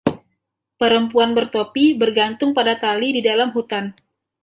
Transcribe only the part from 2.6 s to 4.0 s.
tali di dalam hutan.